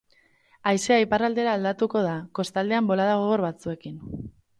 [0.69, 4.01] Haizea iparraldera aldatuko da, kostaldean bolada gogor batzuekin.